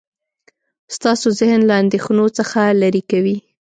[0.95, 3.37] ستاسو ذهن له اندیښنو څخه لرې کوي.